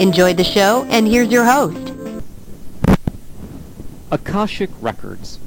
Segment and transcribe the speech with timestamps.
[0.00, 1.94] Enjoy the show, and here's your host.
[4.10, 5.38] Akashic Records.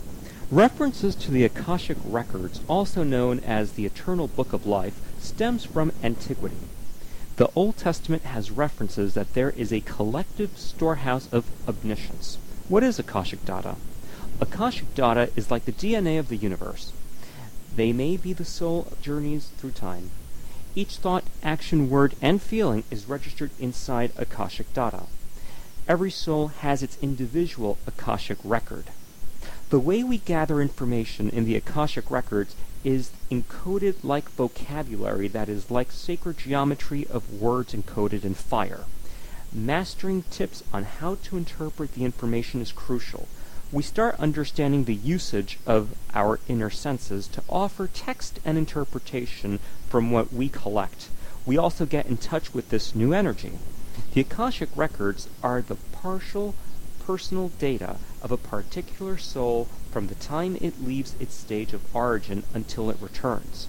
[0.49, 5.91] References to the Akashic Records, also known as the Eternal Book of Life, stems from
[6.01, 6.55] antiquity.
[7.35, 12.37] The Old Testament has references that there is a collective storehouse of omniscience.
[12.69, 13.75] What is Akashic data?
[14.39, 16.93] Akashic data is like the DNA of the universe.
[17.75, 20.11] They may be the soul journeys through time.
[20.75, 25.03] Each thought, action, word, and feeling is registered inside Akashic data.
[25.87, 28.85] Every soul has its individual Akashic record.
[29.69, 35.71] The way we gather information in the Akashic records is encoded like vocabulary that is
[35.71, 38.83] like sacred geometry of words encoded in fire.
[39.53, 43.29] Mastering tips on how to interpret the information is crucial.
[43.75, 49.59] We start understanding the usage of our inner senses to offer text and interpretation
[49.89, 51.09] from what we collect.
[51.45, 53.59] We also get in touch with this new energy.
[54.13, 56.55] The Akashic records are the partial
[57.05, 62.45] personal data of a particular soul from the time it leaves its stage of origin
[62.53, 63.67] until it returns.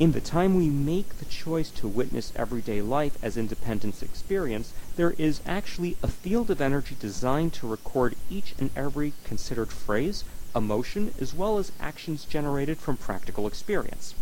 [0.00, 5.10] In the time we make the choice to witness everyday life as independence experience, there
[5.18, 10.24] is actually a field of energy designed to record each and every considered phrase,
[10.56, 14.14] emotion, as well as actions generated from practical experience.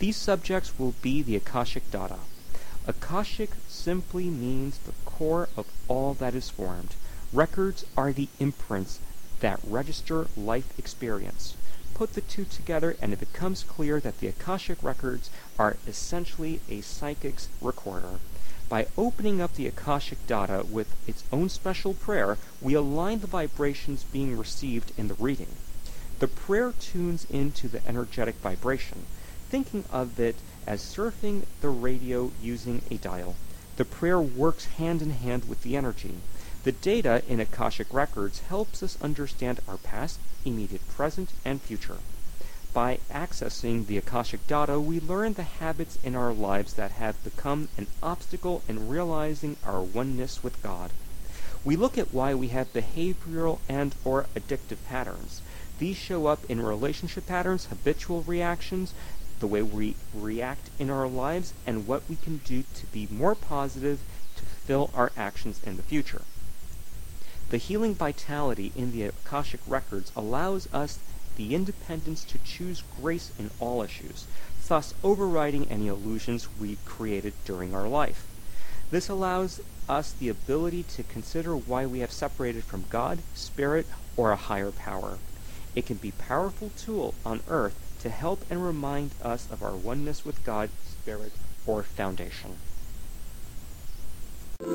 [0.00, 2.18] These subjects will be the Akashic data.
[2.84, 6.96] Akashic simply means the core of all that is formed.
[7.32, 8.98] Records are the imprints
[9.38, 11.54] that register life experience.
[11.94, 16.80] Put the two together and it becomes clear that the Akashic records are essentially a
[16.80, 18.18] psychic's recorder.
[18.68, 24.04] By opening up the Akashic data with its own special prayer, we align the vibrations
[24.04, 25.54] being received in the reading.
[26.20, 29.04] The prayer tunes into the energetic vibration,
[29.50, 30.36] thinking of it
[30.66, 33.36] as surfing the radio using a dial.
[33.76, 36.14] The prayer works hand in hand with the energy.
[36.64, 41.96] The data in Akashic Records helps us understand our past, immediate present, and future.
[42.72, 47.68] By accessing the Akashic data, we learn the habits in our lives that have become
[47.76, 50.92] an obstacle in realizing our oneness with God.
[51.64, 55.42] We look at why we have behavioral and or addictive patterns.
[55.80, 58.94] These show up in relationship patterns, habitual reactions,
[59.40, 63.34] the way we react in our lives, and what we can do to be more
[63.34, 63.98] positive
[64.36, 66.22] to fill our actions in the future.
[67.50, 70.98] The healing vitality in the Akashic records allows us
[71.36, 74.26] the independence to choose grace in all issues,
[74.68, 78.26] thus overriding any illusions we created during our life.
[78.90, 83.86] This allows us the ability to consider why we have separated from God, Spirit,
[84.16, 85.18] or a higher power.
[85.74, 89.74] It can be a powerful tool on earth to help and remind us of our
[89.74, 91.32] oneness with God, Spirit,
[91.66, 92.56] or Foundation.